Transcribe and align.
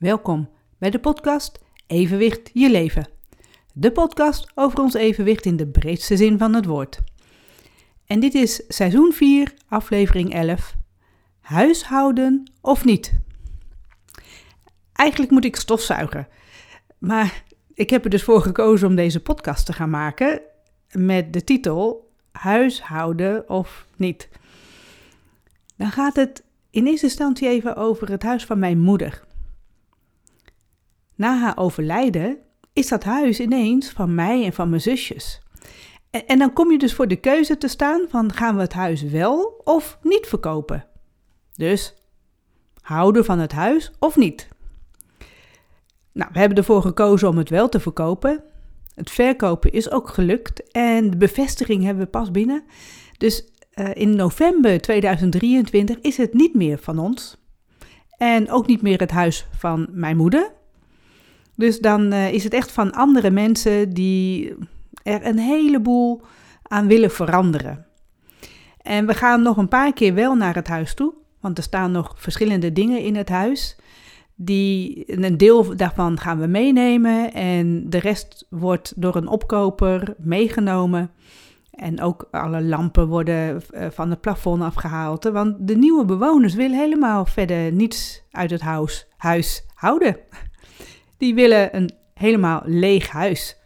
Welkom 0.00 0.48
bij 0.78 0.90
de 0.90 0.98
podcast 0.98 1.58
Evenwicht 1.86 2.50
je 2.52 2.70
leven. 2.70 3.08
De 3.72 3.92
podcast 3.92 4.52
over 4.54 4.80
ons 4.80 4.94
evenwicht 4.94 5.44
in 5.44 5.56
de 5.56 5.66
breedste 5.66 6.16
zin 6.16 6.38
van 6.38 6.54
het 6.54 6.64
woord. 6.64 7.00
En 8.06 8.20
dit 8.20 8.34
is 8.34 8.62
seizoen 8.68 9.12
4, 9.12 9.54
aflevering 9.68 10.34
11. 10.34 10.74
Huishouden 11.40 12.52
of 12.60 12.84
niet? 12.84 13.12
Eigenlijk 14.92 15.30
moet 15.30 15.44
ik 15.44 15.56
stofzuigen. 15.56 16.28
Maar 16.98 17.44
ik 17.74 17.90
heb 17.90 18.04
er 18.04 18.10
dus 18.10 18.24
voor 18.24 18.42
gekozen 18.42 18.88
om 18.88 18.94
deze 18.94 19.22
podcast 19.22 19.66
te 19.66 19.72
gaan 19.72 19.90
maken 19.90 20.40
met 20.92 21.32
de 21.32 21.44
titel 21.44 22.10
Huishouden 22.32 23.48
of 23.48 23.86
niet. 23.96 24.28
Dan 25.76 25.90
gaat 25.90 26.16
het 26.16 26.44
in 26.70 26.86
eerste 26.86 27.06
instantie 27.06 27.48
even 27.48 27.76
over 27.76 28.10
het 28.10 28.22
huis 28.22 28.44
van 28.44 28.58
mijn 28.58 28.78
moeder. 28.78 29.28
Na 31.20 31.38
haar 31.38 31.58
overlijden 31.58 32.38
is 32.72 32.88
dat 32.88 33.04
huis 33.04 33.40
ineens 33.40 33.90
van 33.90 34.14
mij 34.14 34.44
en 34.44 34.52
van 34.52 34.68
mijn 34.68 34.80
zusjes. 34.80 35.42
En, 36.26 36.38
dan 36.38 36.52
kom 36.52 36.70
je 36.70 36.78
dus 36.78 36.94
voor 36.94 37.08
de 37.08 37.16
keuze 37.16 37.58
te 37.58 37.68
staan 37.68 38.06
van 38.08 38.32
gaan 38.32 38.54
we 38.54 38.60
het 38.60 38.72
huis 38.72 39.02
wel 39.02 39.60
of 39.64 39.98
niet 40.02 40.26
verkopen. 40.26 40.86
Dus 41.56 41.94
houden 42.80 43.24
van 43.24 43.38
het 43.38 43.52
huis 43.52 43.92
of 43.98 44.16
niet. 44.16 44.48
Nou, 46.12 46.30
we 46.32 46.38
hebben 46.38 46.58
ervoor 46.58 46.82
gekozen 46.82 47.28
om 47.28 47.38
het 47.38 47.50
wel 47.50 47.68
te 47.68 47.80
verkopen. 47.80 48.42
Het 48.94 49.10
verkopen 49.10 49.72
is 49.72 49.90
ook 49.90 50.08
gelukt 50.08 50.70
en 50.70 51.10
de 51.10 51.16
bevestiging 51.16 51.84
hebben 51.84 52.04
we 52.04 52.10
pas 52.10 52.30
binnen. 52.30 52.64
Dus 53.18 53.44
uh, 53.74 53.88
in 53.92 54.16
november 54.16 54.80
2023 54.80 55.98
is 56.00 56.16
het 56.16 56.34
niet 56.34 56.54
meer 56.54 56.78
van 56.78 56.98
ons. 56.98 57.36
En 58.16 58.50
ook 58.50 58.66
niet 58.66 58.82
meer 58.82 58.98
het 58.98 59.10
huis 59.10 59.46
van 59.58 59.88
mijn 59.90 60.16
moeder. 60.16 60.58
Dus 61.60 61.78
dan 61.78 62.12
uh, 62.12 62.32
is 62.32 62.44
het 62.44 62.54
echt 62.54 62.72
van 62.72 62.92
andere 62.92 63.30
mensen 63.30 63.90
die 63.90 64.54
er 65.02 65.26
een 65.26 65.38
heleboel 65.38 66.22
aan 66.62 66.86
willen 66.86 67.10
veranderen. 67.10 67.86
En 68.82 69.06
we 69.06 69.14
gaan 69.14 69.42
nog 69.42 69.56
een 69.56 69.68
paar 69.68 69.92
keer 69.92 70.14
wel 70.14 70.34
naar 70.34 70.54
het 70.54 70.68
huis 70.68 70.94
toe, 70.94 71.12
want 71.40 71.58
er 71.58 71.64
staan 71.64 71.90
nog 71.90 72.14
verschillende 72.16 72.72
dingen 72.72 73.00
in 73.00 73.16
het 73.16 73.28
huis. 73.28 73.76
Die, 74.34 75.04
een 75.06 75.36
deel 75.36 75.76
daarvan 75.76 76.18
gaan 76.18 76.40
we 76.40 76.46
meenemen 76.46 77.32
en 77.32 77.90
de 77.90 77.98
rest 77.98 78.46
wordt 78.50 78.92
door 78.96 79.16
een 79.16 79.28
opkoper 79.28 80.14
meegenomen. 80.18 81.10
En 81.70 82.00
ook 82.00 82.28
alle 82.30 82.62
lampen 82.62 83.08
worden 83.08 83.62
eh, 83.70 83.86
van 83.90 84.10
het 84.10 84.20
plafond 84.20 84.62
afgehaald. 84.62 85.24
Want 85.24 85.56
de 85.68 85.76
nieuwe 85.76 86.04
bewoners 86.04 86.54
willen 86.54 86.78
helemaal 86.78 87.26
verder 87.26 87.72
niets 87.72 88.22
uit 88.30 88.50
het 88.50 88.60
huis, 88.60 89.06
huis 89.16 89.64
houden. 89.74 90.16
Die 91.20 91.34
willen 91.34 91.76
een 91.76 91.90
helemaal 92.14 92.62
leeg 92.64 93.08
huis. 93.08 93.56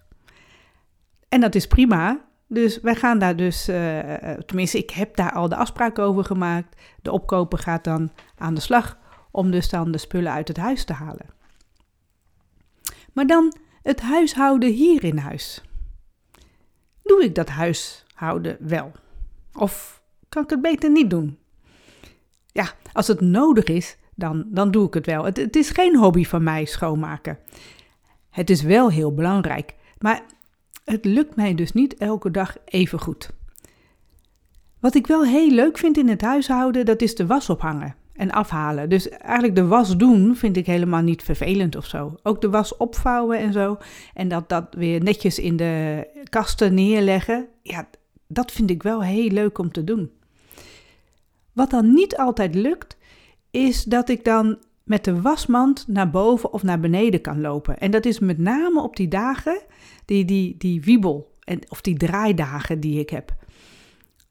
En 1.29 1.41
dat 1.41 1.55
is 1.55 1.67
prima. 1.67 2.25
Dus 2.49 2.81
wij 2.81 2.95
gaan 2.95 3.19
daar 3.19 3.37
dus, 3.37 3.69
uh, 3.69 3.99
tenminste, 4.47 4.79
ik 4.79 4.91
heb 4.91 5.17
daar 5.17 5.33
al 5.33 5.49
de 5.49 5.57
afspraak 5.57 5.99
over 5.99 6.25
gemaakt. 6.25 6.77
De 7.03 7.13
opkoper 7.13 7.59
gaat 7.59 7.85
dan 7.85 8.11
aan 8.37 8.55
de 8.55 8.61
slag 8.61 8.99
om 9.31 9.51
dus 9.51 9.69
dan 9.69 9.91
de 9.91 9.99
spullen 9.99 10.33
uit 10.33 10.49
het 10.49 10.57
huis 10.57 10.85
te 10.85 10.93
halen. 10.93 11.27
Maar 13.13 13.27
dan 13.27 13.57
het 13.83 14.01
huishouden 14.01 14.73
hier 14.73 15.05
in 15.05 15.19
huis. 15.19 15.63
Doe 17.03 17.25
ik 17.25 17.35
dat 17.35 17.49
huishouden 17.49 18.57
wel? 18.61 18.93
Of 19.53 20.03
kan 20.29 20.43
ik 20.43 20.51
het 20.51 20.63
beter 20.63 20.91
niet 20.91 21.11
doen? 21.11 21.39
Ja, 22.47 22.73
als 22.93 23.07
het 23.07 23.21
nodig 23.21 23.65
is, 23.65 23.97
dan, 24.15 24.45
dan 24.49 24.71
doe 24.71 24.87
ik 24.87 24.95
het 24.95 25.07
wel. 25.07 25.25
Het, 25.25 25.37
het 25.37 25.57
is 25.57 25.71
geen 25.71 25.97
hobby 25.97 26.25
van 26.25 26.43
mij 26.43 26.65
schoonmaken. 26.65 27.39
Het 28.31 28.51
is 28.51 28.63
wel 28.63 28.91
heel 28.91 29.15
belangrijk, 29.15 29.75
maar 29.99 30.23
het 30.85 31.05
lukt 31.05 31.37
mij 31.37 31.55
dus 31.55 31.73
niet 31.73 31.97
elke 31.97 32.31
dag 32.31 32.57
even 32.65 33.01
goed. 33.01 33.31
Wat 34.81 34.95
ik 34.95 35.07
wel 35.07 35.25
heel 35.25 35.51
leuk 35.51 35.79
vind 35.79 35.99
in 35.99 36.09
het 36.09 36.21
huishouden, 36.21 36.85
dat 36.85 37.03
is 37.03 37.15
de 37.15 37.27
was 37.27 37.51
ophangen 37.51 37.95
en 38.13 38.31
afhalen. 38.31 38.89
Dus 38.89 39.09
eigenlijk 39.09 39.55
de 39.55 39.67
was 39.67 39.97
doen 39.97 40.37
vind 40.37 40.57
ik 40.57 40.67
helemaal 40.67 41.03
niet 41.03 41.23
vervelend 41.23 41.77
of 41.77 41.87
zo. 41.87 42.15
Ook 42.23 42.41
de 42.41 42.51
was 42.51 42.77
opvouwen 42.77 43.39
en 43.39 43.53
zo. 43.53 43.79
En 44.15 44.29
dat, 44.29 44.49
dat 44.49 44.67
weer 44.71 45.03
netjes 45.03 45.39
in 45.39 45.57
de 45.57 46.07
kasten 46.29 46.75
neerleggen. 46.75 47.49
Ja, 47.63 47.89
dat 48.27 48.53
vind 48.53 48.71
ik 48.71 48.83
wel 48.83 49.03
heel 49.03 49.29
leuk 49.29 49.59
om 49.59 49.73
te 49.73 49.85
doen. 49.85 50.11
Wat 51.53 51.71
dan 51.71 51.95
niet 51.95 52.17
altijd 52.17 52.55
lukt, 52.55 52.97
is 53.55 53.85
dat 53.85 54.09
ik 54.09 54.25
dan 54.25 54.59
met 54.83 55.05
de 55.05 55.21
wasmand 55.21 55.85
naar 55.89 56.11
boven 56.11 56.53
of 56.53 56.63
naar 56.63 56.81
beneden 56.81 57.21
kan 57.21 57.41
lopen. 57.41 57.79
En 57.79 57.91
dat 57.91 58.05
is 58.05 58.19
met 58.19 58.39
name 58.39 58.83
op 58.83 58.97
die 58.97 59.09
dagen, 59.09 59.61
die, 60.05 60.25
die, 60.25 60.57
die 60.59 60.83
wiebel 60.83 61.33
en, 61.41 61.61
of 61.69 61.81
die 61.81 61.97
draaidagen 61.97 62.81
die 62.81 63.01
ik 63.01 63.11
heb. 63.11 63.35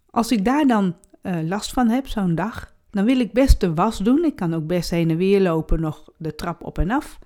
Als 0.10 0.32
ik 0.32 0.46
daar 0.46 0.68
dan 0.68 0.96
uh, 1.22 1.42
last 1.42 1.74
van 1.74 1.88
heb, 1.88 2.08
zo'n 2.08 2.36
dag, 2.36 2.74
dan 2.90 3.06
wil 3.06 3.20
ik 3.20 3.34
best 3.34 3.60
de 3.60 3.74
was 3.74 3.98
doen. 3.98 4.26
Ik 4.26 4.36
kan 4.36 4.54
ook 4.54 4.68
best 4.68 4.90
heen 4.90 5.10
en 5.10 5.18
weer 5.18 5.42
lopen, 5.42 5.82
nog 5.82 6.10
de 6.18 6.36
trap 6.36 6.64
op 6.64 6.78
en 6.78 6.92
af. 6.92 7.20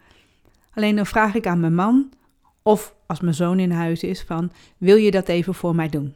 Alleen 0.74 0.96
dan 0.96 1.06
vraag 1.06 1.36
ik 1.36 1.48
aan 1.48 1.60
mijn 1.60 1.76
man, 1.76 2.12
of 2.62 2.96
als 3.08 3.20
mijn 3.20 3.34
zoon 3.34 3.60
in 3.60 3.72
huis 3.72 4.04
is, 4.04 4.24
van 4.24 4.52
wil 4.78 4.96
je 4.96 5.12
dat 5.12 5.28
even 5.28 5.54
voor 5.54 5.76
mij 5.76 5.90
doen? 5.90 6.16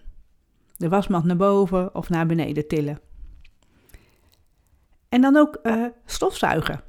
De 0.78 0.90
wasmand 0.90 1.25
naar 1.25 1.38
boven 1.38 1.96
of 1.96 2.09
naar 2.09 2.25
beneden 2.25 2.68
tillen. 2.68 3.00
En 5.22 5.34
dan 5.34 5.42
ook 5.42 5.59
uh, 5.64 5.86
stofzuigen. 6.06 6.82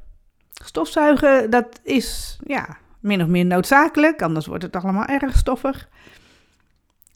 Stofzuigen, 0.53 1.51
dat 1.51 1.81
is 1.83 2.39
ja, 2.47 2.77
min 3.01 3.23
of 3.23 3.29
meer 3.29 3.45
noodzakelijk, 3.45 4.23
anders 4.23 4.47
wordt 4.47 4.63
het 4.63 4.77
allemaal 4.77 5.05
erg 5.05 5.37
stoffig. 5.37 5.89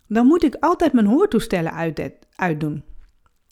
Dan 0.09 0.27
moet 0.27 0.45
ik 0.45 0.57
altijd 0.61 0.93
mijn 0.93 1.07
hoortoestellen 1.07 1.73
uit, 1.73 2.13
uitdoen. 2.35 2.85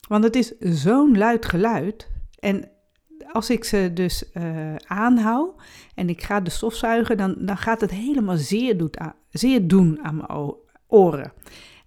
Want 0.07 0.23
het 0.23 0.35
is 0.35 0.53
zo'n 0.59 1.17
luid 1.17 1.45
geluid. 1.45 2.11
En 2.39 2.69
als 3.31 3.49
ik 3.49 3.63
ze 3.63 3.91
dus 3.93 4.23
uh, 4.33 4.75
aanhoud 4.75 5.61
en 5.95 6.09
ik 6.09 6.23
ga 6.23 6.41
de 6.41 6.49
stofzuigen, 6.49 7.17
dan, 7.17 7.35
dan 7.37 7.57
gaat 7.57 7.81
het 7.81 7.91
helemaal 7.91 8.37
zeer, 8.37 8.77
doet 8.77 8.97
zeer 9.29 9.67
doen 9.67 9.99
aan 10.03 10.15
mijn 10.15 10.53
oren. 10.87 11.33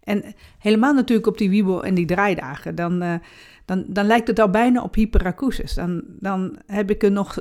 En 0.02 0.34
helemaal 0.58 0.94
natuurlijk 0.94 1.26
op 1.26 1.38
die 1.38 1.50
wiebel 1.50 1.84
en 1.84 1.94
die 1.94 2.06
draaidagen. 2.06 2.74
Dan, 2.74 3.02
uh, 3.02 3.14
dan, 3.68 3.84
dan 3.88 4.06
lijkt 4.06 4.28
het 4.28 4.38
al 4.38 4.50
bijna 4.50 4.82
op 4.82 4.94
hyperacusis. 4.94 5.74
Dan, 5.74 6.02
dan 6.06 6.58
heb 6.66 6.90
ik 6.90 7.02
er 7.02 7.10
nog 7.10 7.38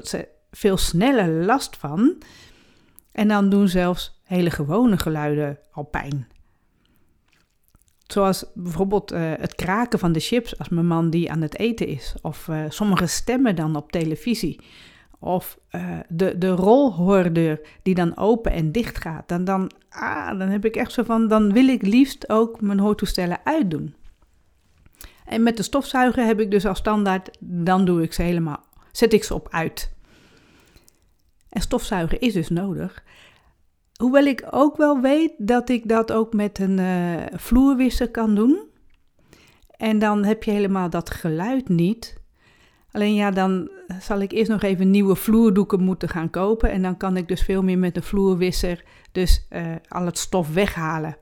veel 0.52 0.78
sneller 0.78 1.46
last 1.46 1.78
van. 1.78 2.16
En 3.12 3.28
dan 3.28 3.50
doen 3.50 3.68
zelfs 3.68 4.22
hele 4.24 4.50
gewone 4.50 4.98
geluiden 4.98 5.60
al 5.72 5.84
pijn. 5.84 6.28
Zoals 8.08 8.46
bijvoorbeeld 8.54 9.12
uh, 9.12 9.32
het 9.38 9.56
kraken 9.56 10.00
van 10.00 10.12
de 10.12 10.20
chips 10.20 10.60
als 10.60 10.70
mijn 10.70 10.88
man 10.88 11.10
die 11.10 11.32
aan 11.32 11.42
het 11.42 11.60
eten 11.60 11.88
is. 11.88 12.16
Of 12.22 12.48
uh, 12.48 12.64
sommige 12.70 13.08
stemmen 13.08 13.56
dan 13.56 13.76
op 13.76 13.92
televisie. 13.92 14.60
Of 15.20 15.60
uh, 15.72 16.00
de, 16.08 16.38
de 16.38 16.50
rolhoordeur 16.50 17.62
die 17.82 17.96
dan 17.96 18.18
open 18.18 18.52
en 18.52 18.72
dicht 18.72 18.98
gaat. 18.98 19.46
Dan, 19.46 19.72
ah, 19.90 20.40
dan 20.40 20.48
heb 20.48 20.66
ik 20.66 20.76
echt 20.76 20.92
zo 20.92 21.04
van, 21.04 21.28
dan 21.28 21.54
wil 21.54 21.68
ik 21.68 21.82
liefst 21.82 22.30
ook 22.30 22.62
mijn 22.62 22.80
hoortoestellen 22.80 23.40
uitdoen. 23.44 23.96
En 25.28 25.44
met 25.44 25.58
de 25.58 25.64
stofzuiger 25.64 26.26
heb 26.26 26.40
ik 26.40 26.52
dus 26.52 26.66
als 26.66 26.78
standaard, 26.78 27.38
dan 27.40 27.86
doe 27.86 28.02
ik 28.02 28.14
ze 28.14 28.22
helemaal, 28.22 28.66
zet 28.92 29.14
ik 29.14 29.24
ze 29.24 29.34
op 29.34 29.48
uit. 29.52 29.92
En 31.50 31.62
stofzuigen 31.62 32.20
is 32.20 32.34
dus 32.34 32.50
nodig. 32.50 33.04
Hoewel 33.98 34.26
ik 34.26 34.48
ook 34.52 34.78
wel 34.78 35.02
weet 35.02 35.34
dat 35.38 35.70
ik 35.70 35.90
dat 35.90 36.12
ook 36.12 36.34
met 36.34 36.60
een 36.60 36.78
uh, 36.78 37.16
vloerwisser 37.32 38.12
kan 38.12 38.36
doen. 38.36 38.60
En 39.78 40.00
dan 40.00 40.24
heb 40.24 40.44
je 40.44 40.52
helemaal 40.52 40.90
dat 40.90 41.10
geluid 41.10 41.70
niet. 41.70 42.18
Alleen 42.92 43.14
ja, 43.14 43.32
dan 43.32 43.70
zal 44.00 44.20
ik 44.20 44.32
eerst 44.32 44.52
nog 44.52 44.62
even 44.62 44.92
nieuwe 44.92 45.16
vloerdoeken 45.16 45.84
moeten 45.84 46.10
gaan 46.10 46.30
kopen. 46.30 46.72
En 46.72 46.82
dan 46.82 46.98
kan 46.98 47.18
ik 47.18 47.28
dus 47.28 47.42
veel 47.42 47.64
meer 47.64 47.78
met 47.78 47.96
een 47.96 48.04
vloerwisser 48.04 48.84
dus 49.12 49.48
uh, 49.50 49.76
al 49.88 50.06
het 50.06 50.18
stof 50.18 50.54
weghalen. 50.54 51.18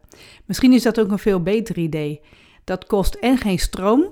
Misschien 0.46 0.74
is 0.74 0.84
dat 0.84 1.00
ook 1.00 1.12
een 1.12 1.20
veel 1.20 1.44
beter 1.44 1.78
idee. 1.78 2.22
Dat 2.66 2.86
kost 2.86 3.14
en 3.14 3.38
geen 3.38 3.60
stroom. 3.60 4.04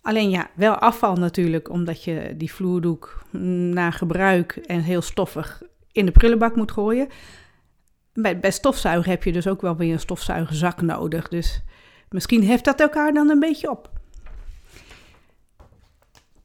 Alleen 0.00 0.30
ja, 0.30 0.50
wel 0.54 0.74
afval 0.74 1.14
natuurlijk, 1.14 1.70
omdat 1.70 2.04
je 2.04 2.34
die 2.36 2.52
vloerdoek 2.52 3.22
na 3.70 3.90
gebruik 3.90 4.56
en 4.56 4.80
heel 4.80 5.02
stoffig 5.02 5.62
in 5.92 6.06
de 6.06 6.12
prullenbak 6.12 6.56
moet 6.56 6.72
gooien. 6.72 7.08
Bij, 8.12 8.40
bij 8.40 8.50
stofzuigen 8.50 9.10
heb 9.10 9.22
je 9.22 9.32
dus 9.32 9.46
ook 9.46 9.60
wel 9.60 9.76
weer 9.76 9.92
een 9.92 10.00
stofzuigerzak 10.00 10.80
nodig. 10.82 11.28
Dus 11.28 11.62
misschien 12.08 12.46
heft 12.46 12.64
dat 12.64 12.80
elkaar 12.80 13.12
dan 13.12 13.30
een 13.30 13.40
beetje 13.40 13.70
op. 13.70 13.90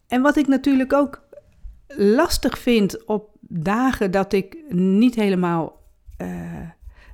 En 0.07 0.21
wat 0.21 0.37
ik 0.37 0.47
natuurlijk 0.47 0.93
ook 0.93 1.23
lastig 1.87 2.57
vind 2.57 3.05
op 3.05 3.37
dagen 3.41 4.11
dat 4.11 4.33
ik 4.33 4.57
niet 4.69 5.15
helemaal 5.15 5.79
uh, 6.21 6.69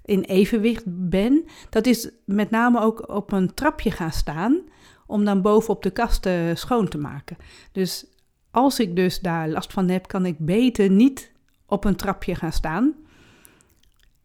in 0.07 0.21
evenwicht 0.21 0.83
ben, 0.85 1.45
dat 1.69 1.85
is 1.85 2.09
met 2.25 2.49
name 2.49 2.81
ook 2.81 3.09
op 3.09 3.31
een 3.31 3.53
trapje 3.53 3.91
gaan 3.91 4.11
staan 4.11 4.61
om 5.05 5.25
dan 5.25 5.41
bovenop 5.41 5.83
de 5.83 5.89
kasten 5.89 6.57
schoon 6.57 6.87
te 6.87 6.97
maken. 6.97 7.37
Dus 7.71 8.05
als 8.51 8.79
ik 8.79 8.95
dus 8.95 9.19
daar 9.19 9.49
last 9.49 9.73
van 9.73 9.89
heb, 9.89 10.07
kan 10.07 10.25
ik 10.25 10.35
beter 10.39 10.89
niet 10.89 11.31
op 11.65 11.85
een 11.85 11.95
trapje 11.95 12.35
gaan 12.35 12.51
staan. 12.51 12.93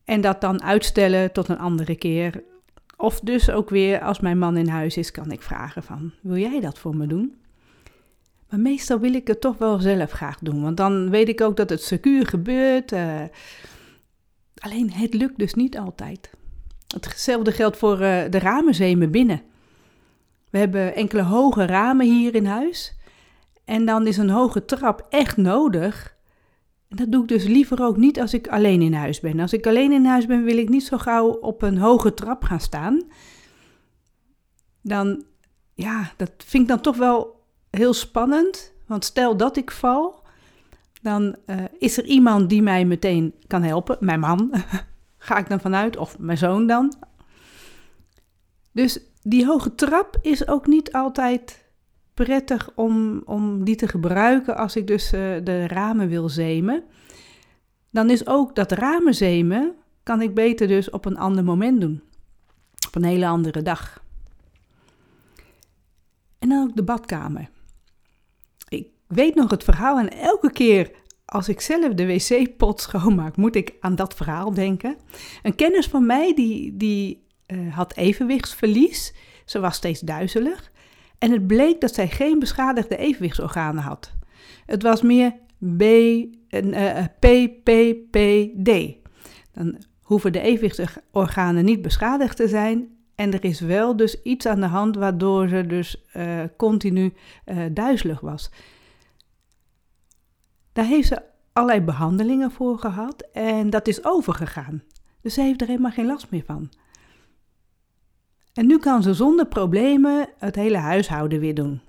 En 0.05 0.21
dat 0.21 0.41
dan 0.41 0.63
uitstellen 0.63 1.33
tot 1.33 1.49
een 1.49 1.59
andere 1.59 1.95
keer. 1.95 2.43
Of 2.97 3.21
dus 3.21 3.51
ook 3.51 3.71
weer 3.71 4.01
als 4.01 4.21
mijn 4.21 4.39
man 4.39 4.57
in 4.57 4.69
huis 4.69 4.97
is, 4.97 5.11
kan 5.11 5.31
ik 5.31 5.43
vragen 5.43 5.83
van, 5.83 6.13
wil 6.21 6.37
jij 6.37 6.61
dat 6.61 6.79
voor 6.79 6.97
me 6.97 7.07
doen? 7.07 7.35
Maar 8.49 8.61
meestal 8.61 8.99
wil 8.99 9.15
ik 9.15 9.27
het 9.27 9.41
toch 9.41 9.59
wel 9.59 9.79
zelf 9.79 10.11
graag 10.11 10.39
doen, 10.39 10.63
want 10.63 10.77
dan 10.77 11.11
weet 11.11 11.29
ik 11.29 11.41
ook 11.41 11.57
dat 11.57 11.71
het 11.71 11.83
secuur 11.83 12.27
gebeurt. 12.27 12.93
Uh, 12.93 13.21
alleen 14.63 14.93
het 14.93 15.15
lukt 15.15 15.39
dus 15.39 15.55
niet 15.55 15.79
altijd. 15.79 16.31
Hetzelfde 17.01 17.53
geldt 17.53 17.77
voor 17.77 18.01
uh, 18.01 18.23
de 18.31 18.39
ramenzemen 18.39 19.11
binnen. 19.11 19.43
We 20.51 20.59
hebben 20.59 20.95
enkele 20.95 21.23
hoge 21.23 21.67
ramen 21.67 22.07
hier 22.07 22.35
in 22.35 22.47
huis. 22.47 22.97
En 23.65 23.85
dan 23.85 24.07
is 24.07 24.17
een 24.17 24.31
hoge 24.31 24.65
trap 24.65 25.07
echt 25.09 25.37
nodig. 25.37 26.17
En 26.89 26.97
dat 26.97 27.13
doe 27.13 27.23
ik 27.23 27.29
dus 27.29 27.45
liever 27.45 27.83
ook 27.83 27.97
niet 27.97 28.21
als 28.21 28.35
ik 28.35 28.49
alleen 28.49 28.83
in 28.83 28.95
huis 28.95 29.21
ben. 29.21 29.41
Als 29.41 29.53
ik 29.53 29.67
alleen 29.67 29.93
in 29.93 30.05
huis 30.05 30.27
ben, 30.27 30.45
wil 30.45 30.57
ik 30.57 30.69
niet 30.69 30.85
zo 30.85 30.99
gauw 30.99 31.29
op 31.29 31.63
een 31.63 31.79
hoge 31.79 32.15
trap 32.15 32.45
gaan 32.45 32.61
staan. 32.61 33.03
Dan, 34.83 35.25
ja, 35.75 36.13
dat 36.17 36.33
vind 36.37 36.63
ik 36.63 36.69
dan 36.69 36.81
toch 36.81 36.97
wel 36.97 37.45
heel 37.71 37.95
spannend. 37.95 38.73
Want 38.87 39.05
stel 39.05 39.37
dat 39.37 39.57
ik 39.57 39.71
val, 39.71 40.22
dan 41.03 41.37
uh, 41.47 41.57
is 41.79 41.99
er 41.99 42.05
iemand 42.05 42.49
die 42.49 42.63
mij 42.63 42.85
meteen 42.85 43.35
kan 43.47 43.63
helpen. 43.63 43.97
Mijn 44.01 44.21
man, 44.21 44.53
ga 45.19 45.37
ik 45.37 45.49
dan 45.49 45.61
vanuit, 45.61 45.97
of 45.97 46.19
mijn 46.19 46.39
zoon 46.39 46.67
dan. 46.67 46.93
Dus 48.73 49.01
die 49.23 49.47
hoge 49.47 49.75
trap 49.75 50.19
is 50.21 50.49
ook 50.49 50.67
niet 50.67 50.93
altijd 50.93 51.71
prettig 52.15 52.71
om, 52.75 53.23
om 53.25 53.65
die 53.65 53.77
te 53.77 53.89
gebruiken 53.89 54.57
als 54.57 54.77
ik 54.77 54.87
dus 54.87 55.13
uh, 55.13 55.21
de 55.45 55.67
ramen 55.67 56.09
wil 56.09 56.29
zemen. 56.29 56.85
Dan 57.91 58.11
is 58.11 58.27
ook 58.27 58.55
dat 58.55 58.73
ramen 58.73 59.15
zemen, 59.15 59.75
kan 60.03 60.23
ik 60.23 60.35
beter 60.35 60.69
dus 60.69 60.91
op 60.91 61.05
een 61.05 61.19
ander 61.19 61.45
moment 61.45 61.81
doen. 61.81 62.03
Op 62.87 62.95
een 62.95 63.05
hele 63.05 63.27
andere 63.27 63.63
dag. 63.63 64.03
En 66.39 66.49
dan 66.49 66.69
ook 66.69 66.77
de 66.77 66.83
badkamer. 66.83 67.51
Weet 69.13 69.35
nog 69.35 69.51
het 69.51 69.65
verhaal 69.65 69.99
en 69.99 70.13
elke 70.13 70.53
keer 70.53 70.91
als 71.25 71.49
ik 71.49 71.61
zelf 71.61 71.95
de 71.95 72.07
wc-pot 72.07 72.81
schoonmaak, 72.81 73.37
moet 73.37 73.57
ik 73.57 73.75
aan 73.81 73.95
dat 73.95 74.15
verhaal 74.15 74.55
denken. 74.55 74.97
Een 75.43 75.55
kennis 75.55 75.87
van 75.87 76.07
mij 76.07 76.35
die, 76.35 76.77
die 76.77 77.27
uh, 77.47 77.75
had 77.75 77.97
evenwichtsverlies. 77.97 79.15
Ze 79.45 79.61
was 79.61 79.77
steeds 79.77 80.01
duizelig. 80.01 80.73
En 81.19 81.31
het 81.31 81.47
bleek 81.47 81.81
dat 81.81 81.95
zij 81.95 82.09
geen 82.09 82.39
beschadigde 82.39 82.97
evenwichtsorganen 82.97 83.83
had. 83.83 84.13
Het 84.67 84.83
was 84.83 85.03
meer 85.03 85.33
B, 85.77 85.83
uh, 85.83 86.29
eh, 86.51 87.05
PPPD. 87.19 88.71
Dan 89.53 89.77
hoeven 90.01 90.33
de 90.33 90.41
evenwichtsorganen 90.41 91.65
niet 91.65 91.83
beschadigd 91.83 92.37
te 92.37 92.49
zijn. 92.49 92.89
En 93.15 93.33
er 93.33 93.45
is 93.45 93.61
wel 93.61 93.97
dus 93.97 94.23
iets 94.23 94.47
aan 94.47 94.61
de 94.61 94.67
hand 94.67 94.97
waardoor 94.97 95.49
ze 95.49 95.67
dus 95.67 96.05
continu 96.57 97.13
duizelig 97.73 98.21
was. 98.21 98.51
Daar 100.73 100.85
heeft 100.85 101.09
ze 101.09 101.23
allerlei 101.53 101.85
behandelingen 101.85 102.51
voor 102.51 102.79
gehad 102.79 103.29
en 103.33 103.71
dat 103.71 103.89
is 103.89 104.05
overgegaan. 104.05 104.83
Dus 105.21 105.35
ze 105.35 105.41
heeft 105.41 105.61
er 105.61 105.67
helemaal 105.67 105.91
geen 105.91 106.07
last 106.07 106.31
meer 106.31 106.45
van. 106.47 106.71
En 108.53 108.67
nu 108.67 108.79
kan 108.79 109.03
ze 109.03 109.15
zonder 109.15 109.47
problemen 109.47 110.29
het 110.39 110.55
hele 110.55 110.77
huishouden 110.77 111.41
weer 111.41 111.55
doen. 111.55 111.81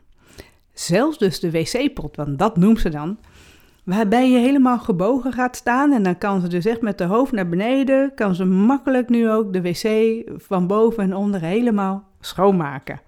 Zelfs 0.74 1.18
dus 1.18 1.40
de 1.40 1.52
wc-pot, 1.52 2.16
want 2.16 2.40
dat 2.40 2.58
noemt 2.58 2.80
ze 2.80 2.90
dan. 2.90 3.18
Waarbij 3.84 4.30
je 4.30 4.38
helemaal 4.38 4.80
gebogen 4.80 5.34
gaat 5.34 5.56
staan 5.56 5.92
en 5.92 6.04
dan 6.04 6.18
kan 6.18 6.42
ze 6.42 6.48
dus 6.48 6.66
echt 6.66 6.82
met 6.82 6.98
de 6.98 7.04
hoofd 7.04 7.32
naar 7.32 7.50
beneden, 7.50 8.14
kan 8.16 8.36
ze 8.36 8.46
makkelijk 8.46 9.10
nu 9.10 9.30
ook 9.30 9.54
de 9.54 9.62
wc 9.62 10.24
van 10.42 10.68
boven 10.68 11.04
en 11.04 11.16
onder 11.16 11.42
helemaal 11.42 12.08
schoonmaken. 12.20 13.02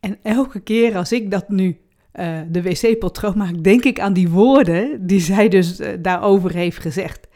En 0.00 0.18
elke 0.22 0.60
keer 0.60 0.96
als 0.96 1.12
ik 1.12 1.30
dat 1.30 1.48
nu 1.48 1.80
uh, 2.18 2.40
de 2.48 2.62
wc-pot 2.62 3.16
schoonmaak, 3.16 3.62
denk 3.62 3.84
ik 3.84 4.00
aan 4.00 4.12
die 4.12 4.28
woorden 4.28 5.06
die 5.06 5.20
zij 5.20 5.48
dus 5.48 5.80
uh, 5.80 5.88
daarover 5.98 6.52
heeft 6.52 6.78
gezegd. 6.78 7.28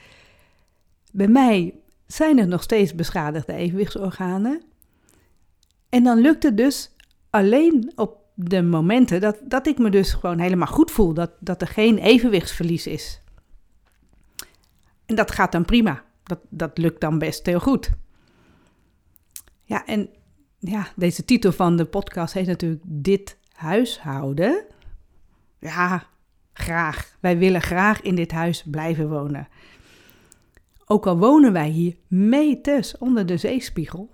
Bij 1.13 1.29
mij 1.29 1.75
zijn 2.07 2.39
er 2.39 2.47
nog 2.47 2.63
steeds 2.63 2.95
beschadigde 2.95 3.53
evenwichtsorganen. 3.53 4.63
En 5.89 6.05
dan 6.05 6.19
lukt 6.19 6.43
het 6.43 6.57
dus 6.57 6.91
alleen 7.31 7.93
op 7.95 8.17
de 8.35 8.63
momenten 8.63 9.21
dat, 9.21 9.39
dat 9.45 9.67
ik 9.67 9.79
me 9.79 9.91
dus 9.91 10.13
gewoon 10.13 10.39
helemaal 10.39 10.67
goed 10.67 10.91
voel, 10.91 11.15
dat, 11.15 11.31
dat 11.41 11.61
er 11.61 11.69
geen 11.69 11.99
evenwichtsverlies 11.99 12.87
is. 12.87 13.21
En 15.07 15.15
dat 15.15 15.31
gaat 15.31 15.53
dan 15.53 15.65
prima. 15.65 16.05
Dat, 16.23 16.39
dat 16.49 16.79
lukt 16.79 17.01
dan 17.01 17.19
best 17.19 17.47
heel 17.47 17.61
goed. 17.61 17.91
Ja, 19.65 19.87
en 19.87 20.09
ja, 20.59 20.87
deze 20.97 21.25
titel 21.25 21.53
van 21.53 21.77
de 21.77 21.85
podcast 21.85 22.35
heet 22.35 22.47
natuurlijk 22.47 22.83
Dit 22.85 23.37
huishouden. 23.53 24.65
Ja, 25.63 26.07
graag. 26.53 27.17
Wij 27.21 27.39
willen 27.39 27.63
graag 27.63 28.01
in 28.01 28.15
dit 28.15 28.33
huis 28.33 28.63
blijven 28.71 29.09
wonen. 29.09 29.49
Ook 30.87 31.07
al 31.07 31.19
wonen 31.19 31.53
wij 31.53 31.69
hier 31.69 31.97
meters 32.07 32.99
onder 32.99 33.27
de 33.27 33.37
zeespiegel, 33.37 34.11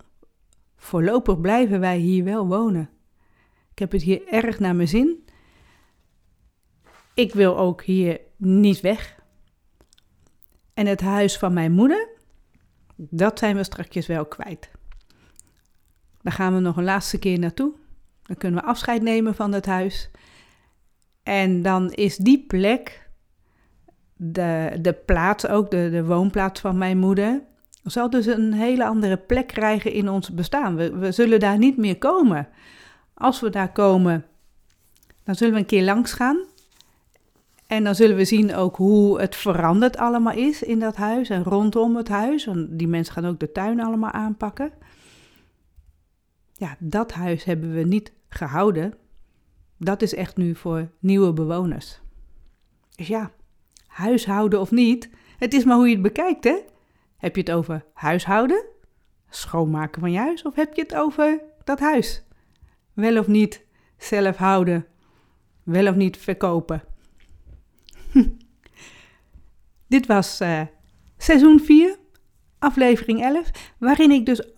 voorlopig 0.76 1.40
blijven 1.40 1.80
wij 1.80 1.98
hier 1.98 2.24
wel 2.24 2.46
wonen. 2.46 2.90
Ik 3.70 3.78
heb 3.78 3.92
het 3.92 4.02
hier 4.02 4.26
erg 4.26 4.58
naar 4.58 4.76
mijn 4.76 4.88
zin. 4.88 5.24
Ik 7.14 7.34
wil 7.34 7.58
ook 7.58 7.82
hier 7.82 8.20
niet 8.36 8.80
weg. 8.80 9.16
En 10.74 10.86
het 10.86 11.00
huis 11.00 11.38
van 11.38 11.52
mijn 11.52 11.72
moeder, 11.72 12.08
dat 12.96 13.38
zijn 13.38 13.56
we 13.56 13.64
straks 13.64 14.06
wel 14.06 14.26
kwijt. 14.26 14.70
Daar 16.22 16.32
gaan 16.32 16.54
we 16.54 16.60
nog 16.60 16.76
een 16.76 16.84
laatste 16.84 17.18
keer 17.18 17.38
naartoe. 17.38 17.72
Dan 18.22 18.36
kunnen 18.36 18.60
we 18.60 18.66
afscheid 18.66 19.02
nemen 19.02 19.34
van 19.34 19.52
het 19.52 19.66
huis. 19.66 20.10
En 21.28 21.62
dan 21.62 21.90
is 21.92 22.16
die 22.16 22.44
plek, 22.46 23.08
de, 24.16 24.78
de 24.80 24.92
plaats 24.92 25.46
ook, 25.46 25.70
de, 25.70 25.90
de 25.90 26.04
woonplaats 26.04 26.60
van 26.60 26.78
mijn 26.78 26.98
moeder, 26.98 27.42
zal 27.82 28.10
dus 28.10 28.26
een 28.26 28.52
hele 28.52 28.86
andere 28.86 29.16
plek 29.16 29.46
krijgen 29.46 29.92
in 29.92 30.08
ons 30.08 30.30
bestaan. 30.30 30.76
We, 30.76 30.96
we 30.96 31.12
zullen 31.12 31.40
daar 31.40 31.58
niet 31.58 31.76
meer 31.76 31.98
komen. 31.98 32.48
Als 33.14 33.40
we 33.40 33.50
daar 33.50 33.72
komen, 33.72 34.25
dan 35.25 35.34
zullen 35.34 35.54
we 35.54 35.60
een 35.60 35.66
keer 35.66 35.84
langs 35.84 36.12
gaan. 36.12 36.38
En 37.66 37.84
dan 37.84 37.94
zullen 37.94 38.16
we 38.16 38.24
zien 38.24 38.54
ook 38.54 38.76
hoe 38.76 39.20
het 39.20 39.36
veranderd 39.36 39.96
allemaal 39.96 40.34
is 40.34 40.62
in 40.62 40.79
dat 40.79 40.96
huis 40.96 41.29
en 41.29 41.43
rondom 41.43 41.96
het 41.96 42.08
huis. 42.08 42.44
Want 42.44 42.79
die 42.79 42.88
mensen 42.88 43.14
gaan 43.14 43.26
ook 43.26 43.41
de 43.41 43.53
tuin 43.53 43.81
allemaal 43.81 44.12
aanpakken. 44.12 44.72
Ja, 46.55 46.76
dat 46.79 47.12
huis 47.12 47.44
hebben 47.44 47.74
we 47.74 47.82
niet 47.82 48.12
gehouden. 48.29 48.94
Dat 49.79 50.03
is 50.03 50.15
echt 50.15 50.37
nu 50.37 50.55
voor 50.55 50.91
nieuwe 50.99 51.32
bewoners. 51.32 52.01
Dus 52.94 53.06
ja, 53.06 53.32
huishouden 53.87 54.61
of 54.61 54.70
niet, 54.70 55.11
het 55.39 55.55
is 55.55 55.65
maar 55.65 55.77
hoe 55.77 55.87
je 55.87 55.93
het 55.93 56.03
bekijkt, 56.03 56.44
hè? 56.44 56.56
Heb 57.17 57.35
je 57.35 57.41
het 57.41 57.51
over 57.51 57.85
huishouden, 57.93 58.65
schoonmaken 59.29 60.01
van 60.01 60.13
je 60.13 60.19
huis, 60.19 60.43
of 60.43 60.55
heb 60.55 60.75
je 60.75 60.82
het 60.82 60.94
over 60.94 61.41
dat 61.65 61.81
huis? 61.81 62.23
Wel 62.93 63.19
of 63.19 63.27
niet 63.27 63.65
zelf 63.97 64.37
houden, 64.37 64.87
wel 65.63 65.89
of 65.89 65.94
niet 65.94 66.17
verkopen. 66.17 66.82
Dit 69.89 70.06
was 70.06 70.41
uh, 70.41 70.63
seizoen 71.17 71.61
4, 71.61 71.97
aflevering 72.58 73.23
11, 73.23 73.51
waarin 73.79 74.11
ik 74.11 74.27
dus 74.27 74.49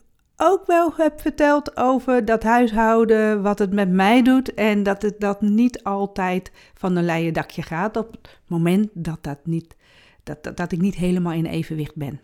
ook 0.43 0.67
wel 0.67 0.93
heb 0.97 1.21
verteld 1.21 1.77
over 1.77 2.25
dat 2.25 2.43
huishouden, 2.43 3.43
wat 3.43 3.59
het 3.59 3.73
met 3.73 3.91
mij 3.91 4.23
doet 4.23 4.55
en 4.55 4.83
dat 4.83 5.03
het 5.03 5.21
dat 5.21 5.41
niet 5.41 5.85
altijd 5.85 6.53
van 6.75 6.97
een 6.97 7.05
leien 7.05 7.33
dakje 7.33 7.63
gaat 7.63 7.97
op 7.97 8.11
het 8.11 8.41
moment 8.47 8.89
dat, 8.93 9.19
dat, 9.21 9.39
niet, 9.45 9.77
dat, 10.23 10.45
dat, 10.45 10.57
dat 10.57 10.73
ik 10.73 10.81
niet 10.81 10.95
helemaal 10.95 11.33
in 11.33 11.47
evenwicht 11.47 11.97
ben. 11.97 12.21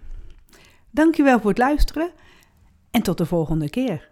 Dankjewel 0.91 1.41
voor 1.41 1.51
het 1.51 1.59
luisteren 1.59 2.11
en 2.91 3.03
tot 3.03 3.19
de 3.19 3.27
volgende 3.27 3.71
keer. 3.71 4.09